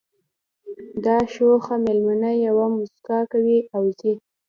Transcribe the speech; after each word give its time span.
دا 1.05 1.17
شوخه 1.33 1.75
مېلمنه 1.85 2.31
یوه 2.47 2.65
مسکا 2.77 3.19
کوي 3.31 3.59
او 3.75 3.83
ځي 3.99 4.13